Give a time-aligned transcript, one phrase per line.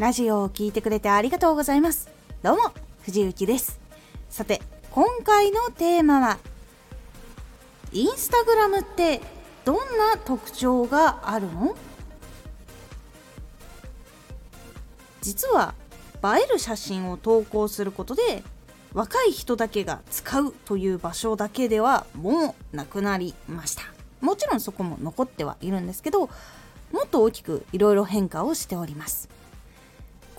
[0.00, 2.08] ラジオを聴いてくれてありがとうございます。
[2.42, 3.78] どうも藤幸です。
[4.30, 6.38] さて今回のテーマは
[7.92, 9.20] インスタグラムって
[9.66, 11.76] どんな特徴があるの？
[15.20, 15.74] 実は
[16.24, 18.42] 映える写真を投稿することで
[18.94, 23.82] 若い人だけが使うという場所だけではもうなくなりました。
[24.22, 29.28] もちろんそこも残ってはいるんですけどもっと大きくいろいろ変化をしております。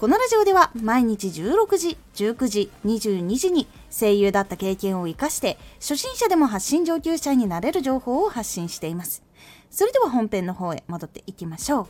[0.01, 9.21] このラジオでは毎日16時、19時、22時に声優だった経験を活かして初心者でも発信上級者になれる情報を発信しています。
[9.69, 11.87] それでは本編の方へ戻っていきましょう。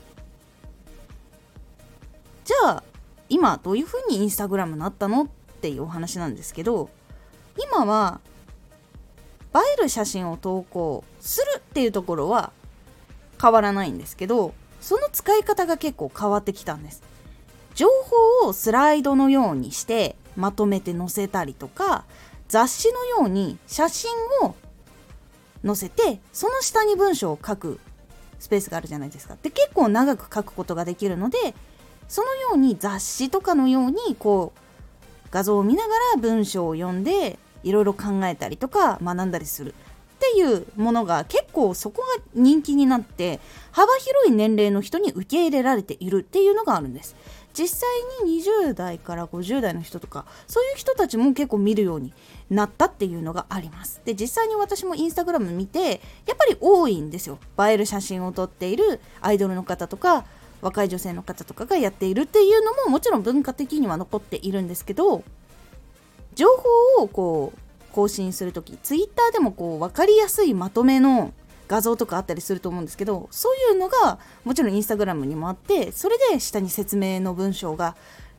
[2.43, 2.83] じゃあ
[3.29, 5.27] 今どういう風にインスタグラムなったのっ
[5.61, 6.89] ていうお話なんですけど
[7.71, 8.19] 今は
[9.55, 12.51] 映える写真を投稿するっていうところは
[13.41, 17.09] 変わらないんですけどその使い方が結構変わってきたんです
[17.75, 17.87] 情
[18.41, 22.05] 報をスライドのようにしてまとめて載せたりとか
[22.47, 24.11] 雑誌のように写真
[24.43, 24.55] を
[25.65, 27.79] 載せてその下に文章を書く
[28.39, 29.37] スペースがあるじゃないですか。
[29.41, 31.37] で結構長く書くことができるので
[32.07, 34.59] そのように雑誌とかのようにこう
[35.31, 39.73] 画像を見ながら文章を読んでいろいろ考えたりとか学んだりするっ
[40.19, 43.39] ていうものが結構そこが人気になって
[43.71, 47.15] 幅広い年齢の人に受け入れられているっていうのがあるんです。
[47.53, 47.89] 実際
[48.25, 52.13] に20代から50代の人とかそういう人たちも結構見るように
[52.49, 54.01] なったっていうのがあります。
[54.05, 57.39] で実際に私もインスタグラム見てやっぱり多いんですよ。
[57.59, 60.25] 映える写真を撮っているアイドルの方とか
[60.61, 65.23] 若い女性の方とかがやっているっていうのももちろん文化的には残っているんですけど
[66.35, 66.47] 情
[66.97, 67.59] 報をこう
[67.91, 71.33] 更新する時ツイッターでもこう分かりやすいまとめの
[71.71, 77.95] 画像とかあったりすると思うんですけどそういうのがもちろんインスタグラムにもあってそれで下に説明の文章が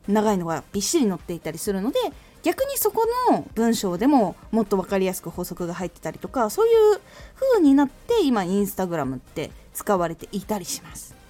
[0.07, 1.99] 長いのがびっしり載っていたりするので
[2.43, 7.01] 逆にそこの文章でももっと分かりやすく法則が入ってたりとかそういう
[7.33, 11.22] 風になって今インスタグラムって使われていたりします。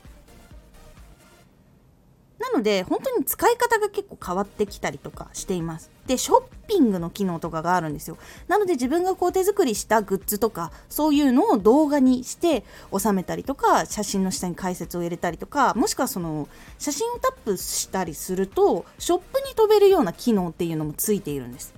[2.54, 5.90] なので本当に使い方が結構変わってきたりとかしています。
[6.06, 8.18] でショッピングの機能とかがあるんですよ。
[8.48, 12.64] なので自分がこう手作りしたグッズとかそういうのを動画にして
[12.96, 16.48] 収めたりとか写真の下に解説を入れたりとかもしくはその
[16.78, 21.74] 写真をタップしたりするとショップに飛べるような機能っていうのもついているんです。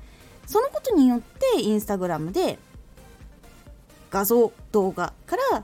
[0.45, 2.59] そのことによってインスタグラムで
[4.11, 5.63] 画像動画から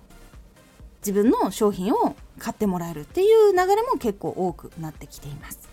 [1.02, 5.70] 自分の商品を買ってもらえるっていう流れも結構多くなってきています。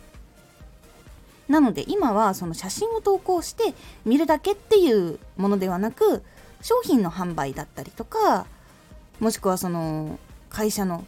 [1.48, 3.72] なので今はその写真を投稿して
[4.04, 6.22] 見るだけっていうものではなく
[6.60, 8.46] 商品の販売だったりとか
[9.18, 10.18] もしくはその
[10.50, 11.06] 会社の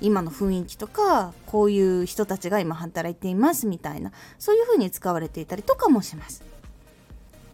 [0.00, 4.10] 今の雰囲気とかこういう人たちが今働いていますみたいな
[4.40, 6.42] そういう風に使われていたりとかもします。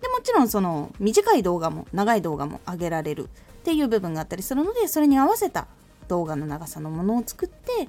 [0.01, 3.29] でもちろんその短い動画も長い動画も上げられるっ
[3.65, 5.67] ていう部分があったりするのでそれに合わせた
[6.09, 7.89] 動画の長さのものを作って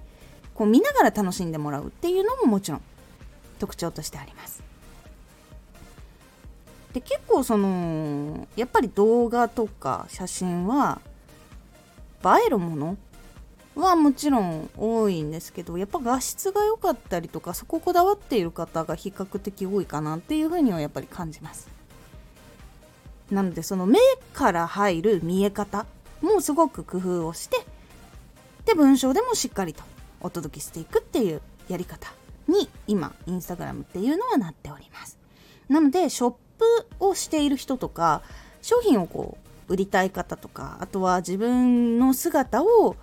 [0.54, 2.82] こう見ながら楽しんでもらうっていうのももちろん
[3.60, 4.64] 特徴としてあります。
[6.94, 11.02] で結構そのやっぱり動画とか写真は
[12.24, 12.98] 映えるもの
[13.76, 21.68] はもちろん多いんですけどやっぱ画質が良かったりとかそここだわっている方が比較的多いかなっていうふうにはやっぱり感じます。
[23.30, 24.00] なのでその目
[24.34, 25.86] から入る見え方
[26.22, 27.65] もすごく工夫をして
[28.76, 29.84] 文章でもしっかりと
[30.22, 32.12] お届けしていくっていうやり方
[32.48, 35.18] に今インスタグラムっていうのはなっております
[35.70, 36.66] なのでショップ
[37.00, 38.22] をしている人とか
[38.62, 39.38] 商品をこ
[39.70, 42.96] う売りたい方とかあとは自分の姿を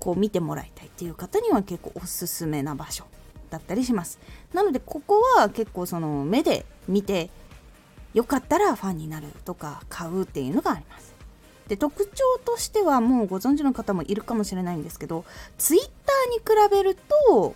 [0.00, 3.04] こう見てもらいたいっていう方には結構おすすめな場所
[3.50, 4.18] だったりします
[4.52, 7.30] なのでここは結構その目で見て
[8.14, 11.13] よかったらファンになるとか買うっていうのがあります。
[11.68, 15.24] で特徴としてはもうご存知の方もいるかもしれないんですけど
[15.58, 15.86] Twitter
[16.30, 16.96] に比べる
[17.28, 17.54] と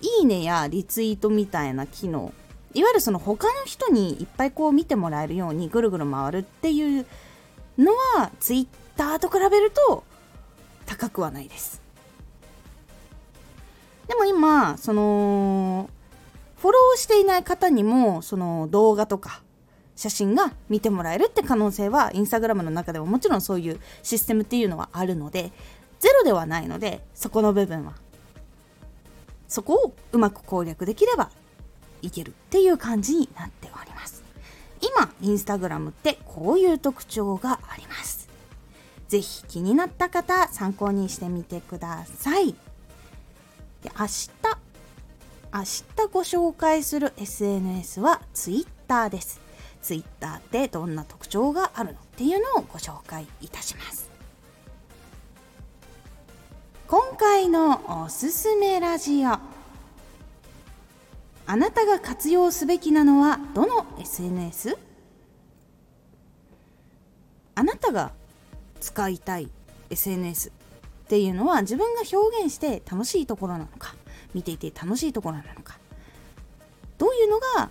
[0.00, 2.32] いいねやリツイートみたいな機能
[2.74, 7.06] いわゆるその他の人にいっぱいこう見てもらえるようにぐるぐる回るっていう
[7.78, 10.04] のは Twitter と比べると
[10.84, 11.80] 高くはないです。
[14.06, 15.90] でも今その
[16.58, 19.42] フォローしていない方にもその動画とか
[19.96, 25.52] 写真が見てもらえるって可能性はインスタグラムの中でももちろんそういうシステムっていうのはあるので
[25.98, 27.94] ゼロではないのでそこの部分は
[29.48, 31.30] そこをうまく攻略できれば
[32.02, 34.22] いけるっていう感じになっております。
[34.82, 38.28] 今インスタグラムってこういう特徴があります。
[39.08, 42.54] 是非気になった方参考にしてみてください。
[43.82, 44.30] で明日
[45.54, 49.45] 明日ご紹介する SNS は Twitter です。
[49.86, 54.10] Twitter ってどんな特徴があるのっていうのをご紹介いたします。
[56.88, 59.30] 今回のおすすめラジオ。
[61.48, 64.76] あなたが活用すべきなのはどの SNS?
[67.54, 68.10] あなたが
[68.80, 69.48] 使いたい
[69.90, 70.52] SNS っ
[71.06, 73.94] ていうのは自分が表現して楽しいところなのか
[74.34, 75.78] 見ていて楽しいところなのか。
[76.98, 77.70] どういうのが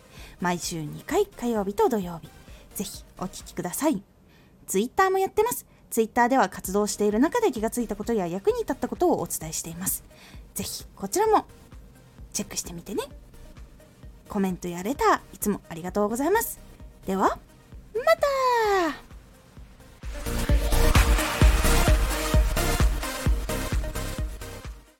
[0.41, 2.29] 毎週2回火曜日と土曜日。
[2.75, 4.01] ぜひお聴きください。
[4.67, 5.65] Twitter もやってます。
[5.91, 10.03] Twitter では活動している中で気がついたことや役に立ったことをお伝えしています。
[10.55, 11.45] ぜひこちらも
[12.33, 13.03] チェックしてみてね。
[14.29, 16.59] コメントやレターいつもありがとうございます。
[17.05, 17.37] では、